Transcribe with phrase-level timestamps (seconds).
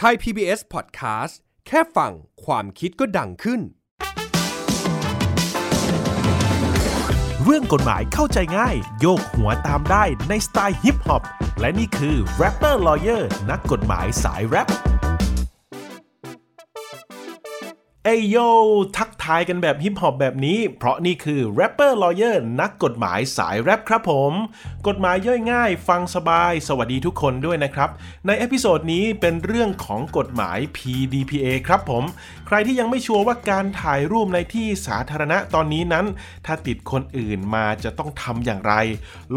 [0.00, 1.34] Thai PBS Podcast
[1.66, 2.12] แค่ฟัง
[2.44, 3.60] ความคิดก็ดังขึ้น
[7.42, 11.22] เรื่องกฎหมายเข้าใจง่าย โยกหัวตามได้ในสไตล์ฮิปฮอป
[11.60, 14.68] และนี่คือ Rapper Lawyer นักกฎหมายสายแรป
[18.04, 18.36] เอโย
[18.96, 24.32] ทักทายกันแบบฮิปฮอปแบบนี้ เพราะนี่คือ Rapper Lawyer นักกฎหมายสายแรปครับผม
[24.88, 27.90] กฎหมายย่อยง่าย ฟังสบาย สวัสดีทุกคนด้วยนะครับ
[28.26, 32.04] ใน episode นี้เป็นเรื่องของกฎหมาย PDPA ครับผม
[32.50, 36.06] ใครที่ยังไม่ชัวร์ว่าการถ่ายรูปในที่สาธารณะตอนนี้นั้น
[36.46, 38.74] ถ้าติดคนอื่นมาจะต้องทำอย่างไร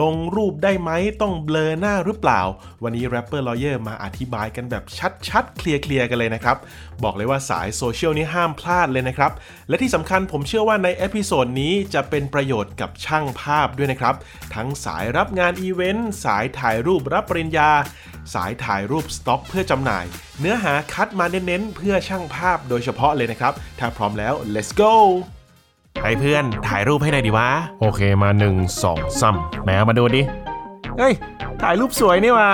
[0.02, 2.41] ลงรูปได้ไหมต้องเบลอหน้าหรือเปล่า
[2.83, 4.83] วันนี้ Rapper Lawyer มาอธิบายกันแบบ
[5.29, 6.57] ชัดๆ เคลียร์ๆกันเลยนะครับ
[7.03, 9.31] บอกเลยว่าสายโซเชียลนี้ห้ามพลาดเลยนะครับ
[9.69, 14.16] และที่สำคัญผมเชื่อว่าใน episode นี้จะเป็นประโยชน์กับช่างภาพด้วยนะครับ
[14.55, 17.71] ทั้งสายรับงานอีเวนต์สายถ่ายรูปรับปริญญา
[18.33, 20.05] สายถ่ายรูปสต็อก เพื่อจำหน่าย
[20.39, 24.94] เนื้อหาคัดมาเน้นๆเพื่อช่างภาพโดยเฉพาะเลยนะครับ ถ้าพร้อมแล้ว let's go
[26.03, 27.49] ให้เพื่อนถ่ายรูปให้หน่อยดีวะ
[27.81, 30.21] โอเคมาหนึ่งสองสามแหมเอามาดูดิ
[30.99, 31.13] เฮ้ย
[31.61, 32.49] ถ่ายรูปสวยนี่ว่า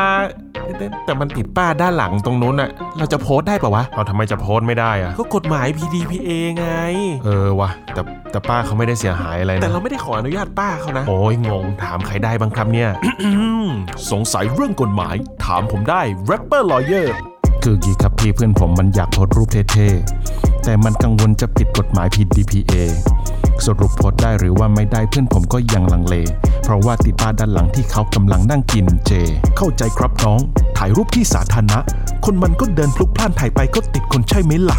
[0.77, 6.67] แต่แต่มันติดป้าด้านหลังตรงนู้นอะเราจะโพสต์ได้ปะวะ เอาทำไมจะโพสต์ไม่ได้อะก็กฎหมาย PDPA ไง
[7.25, 8.01] เออวะแต่
[8.31, 12.89] แต่ป้าเขาไม่ได้เสียหายอะไรนะ แต่เราไม่ได้ขออนุญาตป้าเขานะ โอ้ยงง ถามใครได้บ้างครับเนี่ย
[14.11, 17.07] สงสัยเรื่องกฎหมาย ถามผมได้ Rapper Lawyer
[17.69, 22.73] คือกี้ครับพี่เพื่อนผมมันอยากโพสรูปเท่ๆ แต่มันกังวลจะผิดกฎหมาย PDPA
[23.65, 26.15] สรุปโพสได้หรือว่าไม่ได้เพื่อนผมก็ยังลังเล
[26.63, 29.11] เพราะว่าติดป้าด้านหลังที่เขากำลังนั่งกินเจ
[29.57, 30.39] เข้าใจครับน้อง
[30.77, 31.79] ถ่ายรูปที่สาธารณะ
[32.25, 34.77] คนมันก็เดินพลุกพล่านถ่ายไปก็ติดคนใช่ไหมล่ะ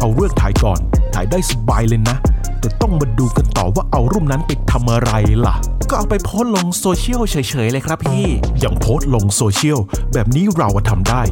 [0.00, 0.80] เอาเรื่องถ่ายก่อน
[1.14, 2.16] ถ่ายได้สบายเลยนะ
[2.60, 5.12] แต่ต้องมาดูกันต่อว่าเอารูปนั้นไปทำอะไร
[5.46, 5.54] ล่ะ
[5.90, 8.26] ก็เอาไปโพสลงโซเชียลเฉยๆเลยครับพี่
[8.60, 9.78] อย่างโพสลงโซเชียล
[10.12, 11.22] แบบนี้เราทำได้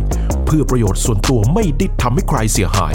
[0.45, 2.95] เพื่อประโยชน์ส่วนตัวไม่ได้ทำให้ใครเสียหาย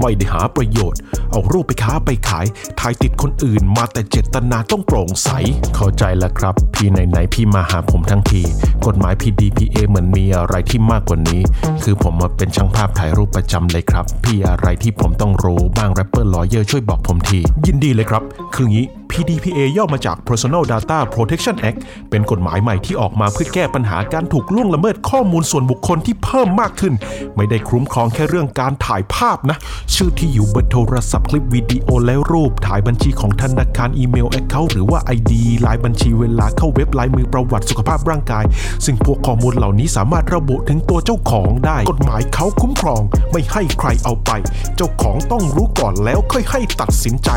[0.00, 2.46] ไม่ได้หาประโยชน์ เอารูปไปค้าไปขาย
[2.80, 5.28] ถ่ายติดคนอื่นมาแต่เจตนาต้องโปร่งใส
[5.76, 8.42] เข้าใจแล้วครับ พี่ไหนๆพี่มาหาผมทั้งที
[8.86, 11.40] กฎหมาย PDPA เหมือนมีอะไรที่มากกว่านี้
[11.82, 18.22] คือผมมาเป็นช่างภาพถ่ายรูปประจำเลยครับ พี่อะไรที่ผมต้องรู้บ้าง Rapper Lawyer ช่วยบอกผมที ยินดีเลยครับ
[18.54, 21.78] คืองี้ PDPA ย่อมาจาก Personal Data Protection Act
[22.10, 26.94] เป็นกฎหมายใหม่ที่ออกมาเพื่อแก้ปัญหาการถูกล่วงละเมิดข้อมูลส่วนบุคคลที่เพิ่มมากขึ้น
[27.36, 29.56] ไม่ได้คุ้มครองแค่เรื่องการถ่ายภาพนะ
[29.94, 35.32] ชื่อที่อยู่เบอร์โทรศัพท์คลิปวิดีโอและรูป ถ่ายบัญชีของธนาคารอีเมล account หรือว่า ID
[35.66, 38.44] ลายบัญชีเวลาเข้าเว็บลายมือประวัติสุขภาพร่างกาย
[38.84, 44.30] ซึ่งพวกข้อมูลเหล่านี้สามารถระบุถึงตัวเจ้าของได้ กฎหมายเขาคุ้มครอง ไม่ให้ใครเอาไป
[44.76, 47.30] เจ้าของต้องรู้ก่อนแล้วค่อยให้ตัดสินใจ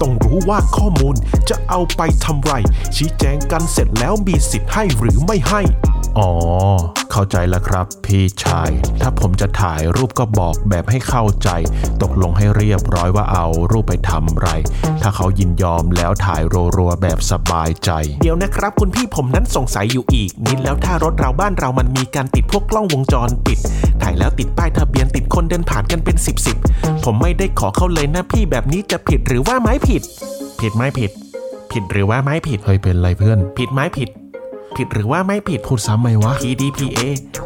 [0.00, 1.14] ต้องรู้ว่าข้อมูล
[1.48, 2.52] จะเอาไปทำไร
[2.96, 5.62] ชี้แจงกันเสร็จแล้วมีสิทธิ์ให้หรือไม่ให้
[6.18, 6.30] อ๋อ
[7.12, 8.70] เข้าใจแล้วครับพี่ชาย
[9.00, 11.48] ถ้าผมจะถ่ายรูปก็บอกแบบให้เข้าใจ
[12.02, 14.48] ตกลงให้เรียบร้อยว่าเอารูปไปทำไร
[15.02, 16.42] ถ้าเขายินยอมแล้วถ่าย
[16.76, 17.90] รัวๆแบบสบายใจ
[18.22, 23.58] เดี๋ยวนะครับ คุณพี่ผมนั้นสงสัยอยู่อีก นิดแล้วถ้ารถเราบ้านเรามันมีการติดพวกกล้องวงจรปิด
[24.02, 26.56] ถ่ายแล้วติดป้ายทะเบียนติดคนเดินผ่านกันเป็นสิบสิบ
[27.04, 30.02] ผมไม่ได้ขอเข้าเลยนะพี่แบบนี้จะผิดหรือว่าไม่ผิด
[30.64, 31.10] ผิดไม่ผิด
[31.72, 34.08] ผิดหรือว่าไม่ผิดเฮ้ยเป็นไรเพื่อน ผิดไหมผิด
[34.78, 37.00] ผิดหรือว่าไม่ผิดพูดซ้ำไหมวะ PDPA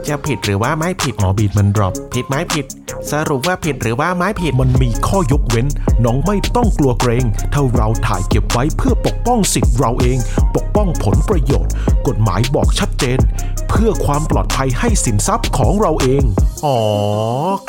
[0.08, 2.66] จะผิดหรือว่าไม่ผิดอ๋อบีดมันดรอปผิดไหมผิด
[3.10, 5.66] สรุปว่าผิดหรือว่าไม่ผิดมันมีข้อยกเว้น
[6.04, 10.18] น้องไม่ต้องกลัวเกรงถ้าเราถ่ายเก็บไว้เพื่อปกป้องสิทธิ์เราเอง
[10.56, 11.72] ปกป้องผลประโยชน์
[12.06, 13.18] กฎหมายบอกชัดเจน
[13.68, 16.22] เพื่อความปลอดภัยให้สินทรัพย์ของเราเอง
[16.64, 16.78] อ๋อ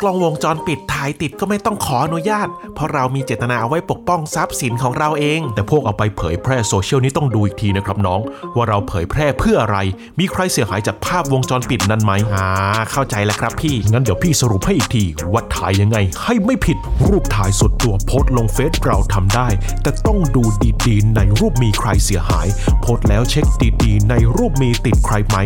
[0.00, 8.20] กล้องวงจรปิดถ่ายติดก็ไม่ต้องขออนุญาต เพราะเรามีเจตนาเอาไว้ปกป้องทรัพย์สินของเราเอง แต่พวกเอาไปเผยแพร่โซเชียลนี้ต้องดูอีกทีนะครับน้อง
[8.56, 9.76] ว่าเราเผยแพร่เพื่ออะไร
[10.18, 12.46] มีใครเสียหายจากภาพวงจรปิดนั้นไหมอ่า
[12.92, 16.78] เข้าใจแล้วครับพี่ งั้นเดี๋ยวพี่สรุปให้อีกทีว่าถ่ายยังไง ให้ไม่ผิด
[17.08, 19.48] รูปถ่ายส่วนตัวโพสลงเฟซเราทำได้
[19.82, 20.44] แต่ต้องดู
[20.86, 22.46] ดีๆ ในรูปมีใครเสียหาย
[22.82, 23.46] โพสแล้วเช็ค
[23.82, 25.36] ดีๆ ในรูปมีติดใครไหม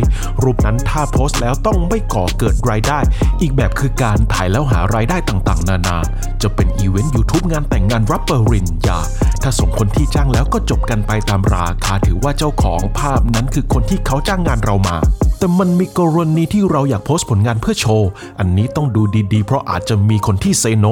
[0.42, 2.98] รูปนั้นถ้าโพสแล้วต้องไม่ก่อเกิดรายได้
[3.40, 5.96] อีกแบบคือการถ่ายแล้วหารายได้ต่างๆ นานา
[6.42, 8.98] จะเป็นอีเวนต์ YouTube งานแต่งงานรับปริญญา
[9.46, 14.96] ถ้าส่งคนที่จ้างแล้วก็จบกันไปตามราคาถือว่าเจ้าของภาพนั้นคือคนที่เขาจ้างงานเรามา
[15.44, 18.08] แต่มันมีกรณีที่เราอยากโพสต์ผลงานเพื่อโชว์
[18.38, 19.02] อันนี้ต้องดู
[19.32, 20.86] ดีๆ เพราะอาจจะมีคนที่เซโน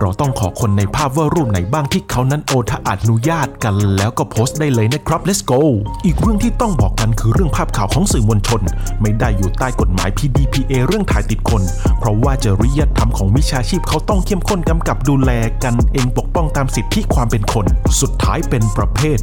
[0.00, 5.60] เราต้องขอคนในภาพว่ารูปไหนบ้างที่เขานั้นโอถ้าอนุญาตกัน แล้วก็โพสต์ได้เลยนะครับ let's go
[6.04, 8.62] อีกเรื่องที่ต้องบอกกันคือเรื่องภาพข่าวของสื่อมวลชน
[9.00, 11.62] ไม่ได้อยู่ใต้กฎหมาย PDPA เรื่องถ่ายติดคน
[11.98, 15.30] เพราะว่าจริยธรรมของวิชาชีพเขาต้องเข้มข้นกำกับดูแล
[15.64, 17.66] กันเองปกป้องตามสิทธิความเป็นคน
[18.00, 19.18] สุดท้ายเป็นประเภท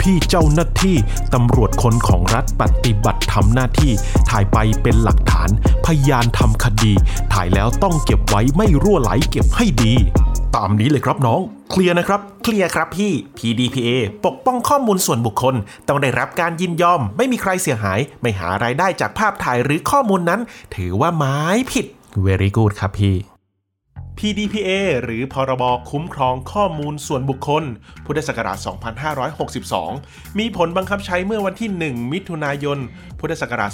[0.00, 0.96] พี่ๆเจ้าหน้าที่
[1.34, 3.92] ตำรวจคนของรัฐปฏิบัติทำหน้าที่
[4.30, 5.48] ถ่ายไปเป็นหลักฐาน
[5.86, 6.92] พยานทำคดี
[7.32, 9.94] ถ่ายแล้วต้องเก็บไว้ไม่รั่วไหลเก็บให้ดี
[10.56, 11.40] ตามนี้เลยครับน้อง
[11.70, 13.90] เคลียร์นะครับ เคลียร์ครับพี่ PDPA
[14.24, 15.54] ปกป้องข้อมูลส่วนบุคคล
[15.88, 20.40] ต้องได้รับการยินยอม ไม่มีใครเสียหาย ไม่หารายได้จากภาพถ่ายหรือข้อมูลนั้น
[20.74, 21.40] ถือว่าไม้
[21.72, 21.86] ผิด
[22.26, 23.14] very good ครับพี่
[24.18, 24.70] PDPA
[25.02, 27.64] หรือพรบคุ้มครองข้อมูลส่วนบุคคล
[28.06, 28.58] พุทธศักราช
[29.68, 32.78] 2562 มีผลบังคับใช้เมื่อวันที่ 1 มิถุนายน
[33.20, 33.70] พุทธศักราช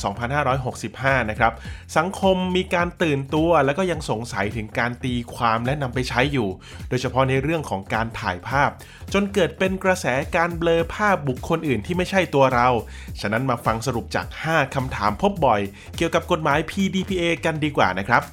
[0.63, 1.53] 2565 นะครับ
[1.97, 6.49] สังคมมีการตื่นตัวและก็ยังสงสัยถึงการตีความและนำไปใช้อยู่
[6.89, 8.71] โดยเฉพาะในเรื่องของการถ่ายภาพ
[9.13, 10.07] จนเกิดเป็นกระแส
[10.37, 12.69] การเบลอภาพบุคคลอื่นที่ไม่ใช่ตัวเรา
[13.21, 15.61] ฉะนั้นมาฟังสรุปจาก 5คำถามพบบ่อย
[15.97, 18.25] เกี่ยวกับกฎหมาย PDPA กันดีกว่านะครับ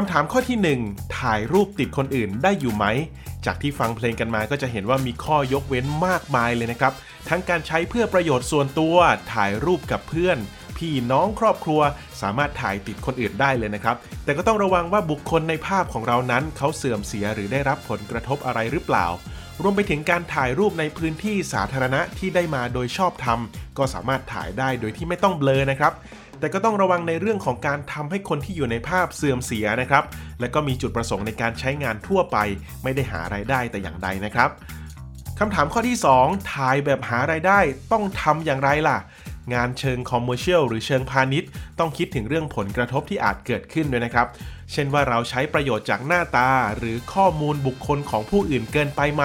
[0.00, 0.58] คำถามข้อที่
[0.88, 2.84] 1 ถ่ายรูปติดคนอื่นได้อยู่ไหม
[3.46, 6.92] จากที่ฟังเพลงกันมาก็จะเห็นว่ามีข้อยกเว้นมากมายเลยนะครับ
[7.28, 8.96] ทั้งการใช้เพื่อประโยชน์ส่วนตัว
[9.32, 10.38] ถ่ายรูปกับเพื่อน
[10.76, 11.80] พี่น้องครอบครัว
[12.20, 19.06] สามารถถ่ายติดคนอื่นได้เลยนะครับ แต่ก็ต้องระวังว่าบุคคลในภาพของเรานั้น เขาเสื่อมเสียหรือได้รับผลกระทบอะไรหรือเปล่า
[19.62, 23.40] รวมไปถึงการถ่ายรูปในพื้นที่สาธารณะที่ได้มาโดยชอบธรรม
[23.78, 25.92] ก็สามารถถ่ายได้โดยที่ไม่ต้องเบลอนะครับ
[26.40, 30.04] แต่ก็ต้องระวังในเรื่องของการทำให้คนที่อยู่ในภาพเสื่อมเสียนะครับ
[30.40, 32.36] และก็มีจุดประสงค์ในการใช้งานทั่วไป
[32.82, 34.50] ไม่ได้หารายได้แต่อย่างใดนะครับ
[35.38, 37.58] คำถามข้อที่ 2 ถ่ายแบบหารายได้
[37.92, 38.98] ต้องทำอย่างไรล่ะ
[39.54, 44.26] งานเชิง commercial หรือเชิงพาณิชย์ ต้องคิดถึงเรื่องผลกระทบที่อาจเกิดขึ้นด้วยนะครับ
[44.72, 49.22] เช่นว่าเราใช้ประโยชน์จากหน้าตา หรือข้อมูลบุคคลของผู้อื่นเกินไปไหม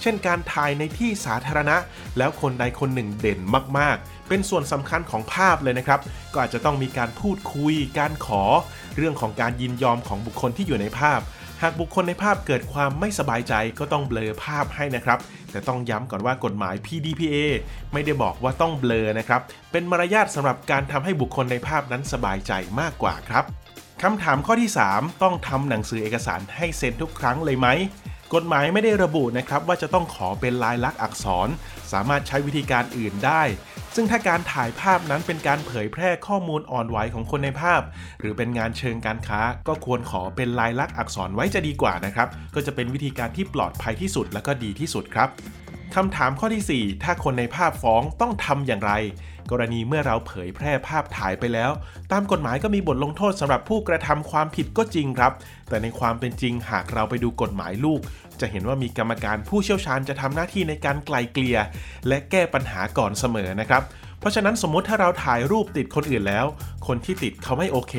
[0.00, 1.76] เช่นการถ่ายในที่สาธารณะ
[2.18, 3.40] แล้วคนใดคนหนึ่งเด่น
[3.78, 6.00] มากๆ เป็นส่วนสำคัญของภาพเลยนะครับ
[6.32, 8.42] ก็อาจจะต้องมีการพูดคุย การขอ
[8.96, 11.20] เรื่องของการยินยอมของบุคคลที่อยู่ในภาพ
[11.62, 15.18] หากบุคคลในภาพเกิดความไม่สบายใจก็ต้องเบลอภาพให้นะครับ
[15.50, 17.36] แต่ต้องย้ำก่อนว่ากฎหมาย PDPA
[17.92, 19.40] ไม่ได้บอกว่าต้องเบลอนะครับ
[19.72, 23.44] เป็นมารยาทสำหรับการทำให้บุคคลในภาพนั้นสบายใจมากกว่าครับ
[24.02, 27.68] คำถามข้อที่ 3 ต้องทำหนังสือเอกสารให้เซ็นทุกครั้งเลยไหม
[28.34, 31.48] กฎหมายไม่ได้ระบุนะครับว่าจะต้องขอเป็นลายลักษณ์อักษร
[31.92, 33.42] สามารถใช้วิธีการอื่นได้
[33.94, 37.82] ซึ่งถ้าการถ่ายภาพนั้นเป็นการเผยแพร่ข้อมูลอ่อนไหวของคนในภาพ
[38.20, 45.28] หรือเป็นงานเชิงการค้า ก็ควรขอเป็นลายลักษณ์อักษรไว้จะดีกว่านะครับ ก็จะเป็นวิธีการที่ปลอดภัยที่สุดและก็ดีที่สุดครับ
[45.96, 48.92] คำถามข้อที่ 4 ถ้าคนในภาพฟ้องต้องทำอย่างไร
[49.50, 51.70] กรณีเมื่อเราเผยแพร่ภาพถ่ายไปแล้ว
[52.12, 55.32] ตามกฎหมายก็มีบทลงโทษสำหรับผู้กระทำความผิดก็จริงครับ
[55.68, 58.00] แต่ในความเป็นจริงหากเราไปดูกฎหมายลูก
[58.40, 61.58] จะเห็นว่ามีกรรมการผู้เชี่ยวชาญจะทำหน้าที่ในการไกลเกลี่ย
[62.08, 63.82] และแก้ปัญหาก่อนเสมอนะครับ
[64.18, 66.46] เพราะฉะนั้นสมมติถ้าเราถ่ายรูปติดคนอื่นแล้ว
[66.86, 67.94] คนที่ติดเขาไม่โอเค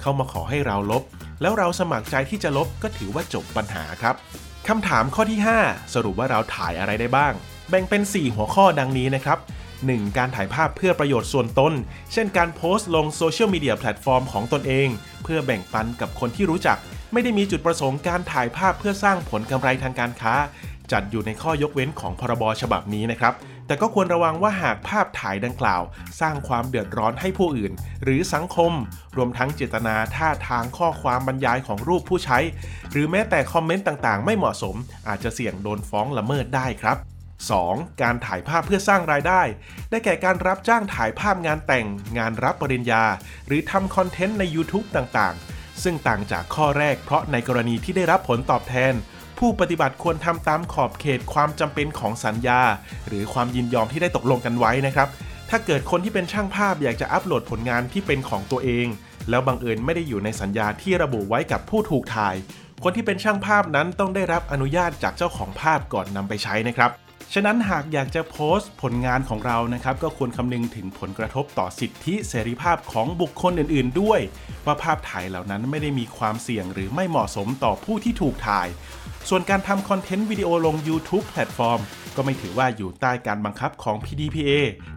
[0.00, 1.02] เขามาขอให้เราลบ
[1.40, 4.14] แล้วเราสมัครใจที่จะลบก็ถือว่าจบปัญหาครับ
[4.70, 7.32] คำถามข้อที่ 5 สรุปว่าเราถ่ายอะไรได้บ้าง
[7.70, 9.38] แบ่งเป็น 4 หัวข้อดังนี้นะครับ
[9.78, 10.18] 1.
[10.18, 11.72] การถ่ายภาพเพื่อประโยชน์ส่วนตน
[12.12, 14.88] เช่นการโพสต์ลงโซเชียลมีเดียแพลตฟอร์มของตนเอง
[15.24, 16.76] เพื่อแบ่งปันกับคนที่รู้จัก
[17.12, 20.34] ไม่ได้มีจุดประสงค์การถ่ายภาพเพื่อสร้างผลกำไรทางการค้า
[20.92, 23.34] จัดอยู่ในข้อยกเว้นของพรบฉบับนี้นะครับ
[23.66, 25.82] แต่ก็ควรระวังว่าหากภาพถ่ายดังกล่าว
[26.20, 27.72] สร้างความเดือดร้อนให้ผู้อื่น
[28.04, 28.72] หรือสังคม
[29.16, 32.38] รวมทั้งเจตนาท่าทางข้อความบรรยายของรูปผู้ใช้
[32.92, 34.76] หรือแม้แต่คอมเมนต์ต่างๆ ไม่เหมาะสม
[35.08, 36.96] อาจจะเสี่ยงโดนฟ้องละเมิดได้ครับ
[37.48, 38.02] 2.
[38.02, 39.42] การถ่ายภาพเพื่อสร้างรายได้
[39.90, 41.86] ได้แก่การรับจ้างถ่ายภาพงานแต่ง
[42.18, 43.04] งานรับปริญญา
[43.46, 48.94] หรือทำคอนเทนต์ใน YouTube ต่างๆ ซึ่งต่างจากข้อแรกเพราะในกรณีที่ได้รับผลตอบแทน
[49.38, 52.60] ผู้ปฏิบัติควรทำตามขอบเขตความจำเป็นของสัญญา
[53.08, 55.08] หรือความยินยอมที่ได้ตกลงกันไว้นะครับ
[55.50, 58.86] ถ้าเกิดคนที่เป็นช่างภาพอยากจะอัปโหลดผลงานที่เป็นของตัวเอง
[59.30, 62.34] แล้วบังเอิญไม่ได้อยู่ในสัญญาที่ระบุไว้กับผู้ถูกถ่าย
[62.82, 66.90] คนที่เป็นช่างภาพนั้นต้องได้รับอนุญาตจากเจ้าของภาพก่อนนำไปใช้นะครับ
[67.34, 74.20] ฉะนั้นหากอยากจะโพสต์ผลงานของเรานะครับ ก็ควรคำนึงถึงผลกระทบต่อสิทธิเสรีภาพของบุคคลอื่น ๆ ด้วย
[74.66, 78.68] ว่าภาพถ่ายเหล่านั้นไม่ได้มีความเสี่ยงหรือไม่เหมาะสมต่อผู้ที่ถูกถ่าย
[79.28, 81.80] ส่วนการทำคอนเทนต์วิดีโอลง YouTube แพลตฟอร์ม
[82.16, 84.50] ก็ไม่ถือว่าอยู่ใต้การบังคับของ PDPA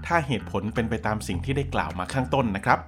[0.05, 2.79] ถ้าเหตุผลเป็นไปตามสิ่งที่ได้กล่าวมาข้างต้นนะครับ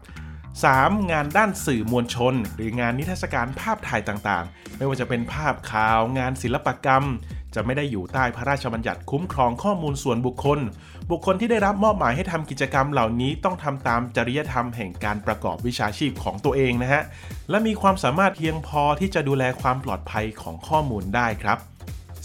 [0.51, 1.11] 3.
[1.11, 7.05] งานด้านสื่อมวลชน หรืองานนิทรรศการภาพถ่ายต่างๆ ไม่ว่าจะเป็นภาพข่าว งานศิลปกรรม
[7.55, 10.59] จะไม่ได้อยู่ใต้พระราชบัญญัติคุ้มครองข้อมูลส่วนบุคคล
[11.11, 17.03] บุคคลที่ได้รับมอบหมายให้ทำกิจกรรมเหล่านี้ต้องทำตามจริยธรรมแห่งการประกอบวิชาชีพของตัวเองนะฮะ
[17.49, 21.57] และมีความสามารถเพียงพอที่จะดูแลความปลอดภัยของข้อมูลได้ครับ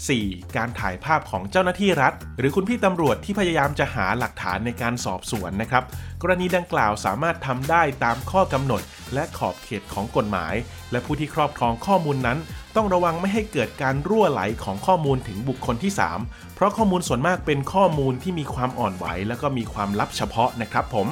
[0.05, 0.55] 4.
[0.57, 5.83] การถ่ายภาพของเจ้าหน้าที่รัฐ หรือคุณพี่ตำรวจที่พยายามจะหาหลักฐานในการสอบสวนนะครับ
[6.21, 8.81] กรณีดังกล่าวสามารถทำได้ตามข้อกำหนด
[9.13, 10.55] และขอบเขตของกฎหมาย
[10.91, 12.37] และผู้ที่ครอบครองข้อมูลนั้น
[12.75, 15.91] ต้องระวังไม่ให้เกิดการรั่วไหลของข้อมูลถึงบุคคลที่
[16.23, 21.07] 3 เพราะข้อมูลส่วนมากเป็นข้อมูลที่มีความอ่อนไหว และก็มีความลับเฉพาะนะครับผม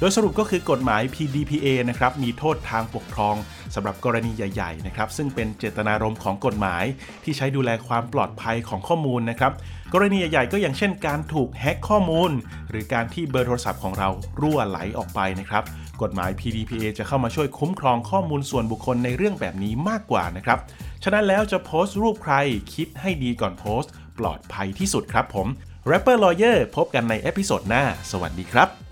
[0.00, 3.36] โดยสรุปก็คือกฎหมาย PDPA นะครับมีโทษทางปกครอง
[3.74, 6.84] สำหรับกรณีใหญ่ๆนะครับซึ่งเป็นเจตนารมณ์ของกฎหมาย
[7.24, 9.52] ที่ใช้ดูแลความปลอดภัยของข้อมูลนะครับ
[9.94, 12.30] กรณีใหญ่ๆก็อย่างเช่นการถูกแฮ็กข้อมูล
[12.70, 14.08] หรือการที่เบอร์โทรศัพท์ของเรา
[14.40, 15.62] รั่วไหลออกไปนะครับ
[16.02, 20.58] กฎหมาย PDPA จะเข้ามาช่วยคุ้มครองข้อมูลส่วนบุคคลในเรื่องแบบนี้มากกว่านะครับ
[21.04, 22.34] ฉะนั้นแล้วจะโพสต์รูปใคร
[22.74, 25.46] คิดให้ดีก่อนโพสต์ ปลอดภัยที่สุดครับผม
[25.90, 28.87] Rapper Lawyer พบกันใน episode หน้า สวัสดีครับ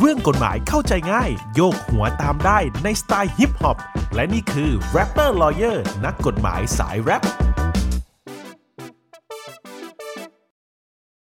[0.00, 3.78] เรื่องกฎหมายเข้าใจง่าย โยกหัวตามได้ในสไตล์ฮิปฮอป
[4.14, 7.22] และนี่คือ Rapper Lawyer นักกฎหมายสายแรป